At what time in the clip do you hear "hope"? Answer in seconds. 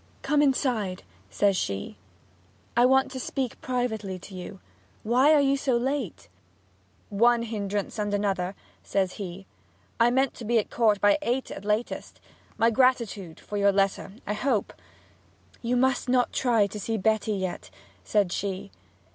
14.33-14.73